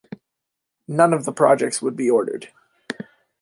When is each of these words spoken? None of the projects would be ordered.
None 0.87 1.13
of 1.13 1.25
the 1.25 1.31
projects 1.31 1.79
would 1.79 1.95
be 1.95 2.09
ordered. 2.09 2.49